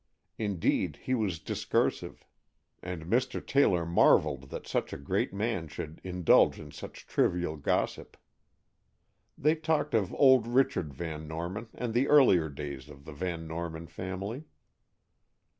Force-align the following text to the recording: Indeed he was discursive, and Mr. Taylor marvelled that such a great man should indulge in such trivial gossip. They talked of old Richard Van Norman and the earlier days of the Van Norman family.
Indeed 0.39 0.97
he 1.03 1.13
was 1.13 1.37
discursive, 1.37 2.25
and 2.81 3.05
Mr. 3.05 3.39
Taylor 3.45 3.85
marvelled 3.85 4.49
that 4.49 4.65
such 4.65 4.93
a 4.93 4.97
great 4.97 5.31
man 5.31 5.67
should 5.67 6.01
indulge 6.03 6.59
in 6.59 6.71
such 6.71 7.05
trivial 7.05 7.55
gossip. 7.55 8.17
They 9.37 9.53
talked 9.53 9.93
of 9.93 10.11
old 10.15 10.47
Richard 10.47 10.91
Van 10.91 11.27
Norman 11.27 11.69
and 11.75 11.93
the 11.93 12.07
earlier 12.07 12.49
days 12.49 12.89
of 12.89 13.05
the 13.05 13.13
Van 13.13 13.45
Norman 13.47 13.85
family. 13.85 14.45